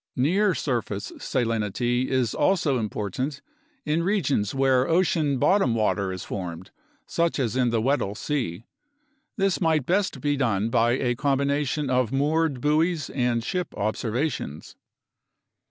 [0.15, 3.43] Near surface salinity is also important
[3.85, 6.71] in regions where ocean bottom water is formed,
[7.05, 8.65] such as in the Weddell Sea.
[9.37, 14.75] This might best be done by a combination of moored buoys and ship observations.